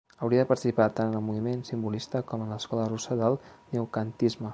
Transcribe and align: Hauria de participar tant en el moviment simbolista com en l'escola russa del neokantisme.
Hauria 0.25 0.39
de 0.45 0.45
participar 0.51 0.85
tant 0.99 1.11
en 1.11 1.17
el 1.19 1.23
moviment 1.25 1.61
simbolista 1.67 2.21
com 2.31 2.45
en 2.47 2.53
l'escola 2.55 2.87
russa 2.95 3.19
del 3.21 3.39
neokantisme. 3.77 4.49